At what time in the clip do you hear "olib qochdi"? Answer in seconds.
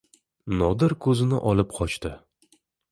1.53-2.15